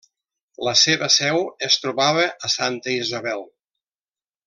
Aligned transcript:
La 0.67 0.73
seva 0.83 1.09
seu 1.17 1.43
es 1.69 1.77
trobava 1.83 2.25
a 2.49 2.51
Santa 2.57 2.97
Isabel. 3.03 3.47